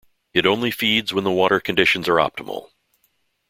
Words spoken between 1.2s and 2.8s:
the water conditions are optimal.